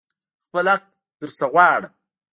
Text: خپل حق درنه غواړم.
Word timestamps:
خپل 0.43 0.65
حق 0.73 0.85
درنه 1.21 1.45
غواړم. 1.53 1.93